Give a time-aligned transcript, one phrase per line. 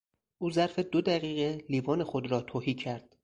[0.37, 3.15] او ظرف دو دقیقه لیوان خود را تهی کرد.